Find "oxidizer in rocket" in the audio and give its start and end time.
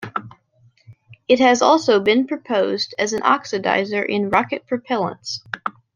3.21-4.65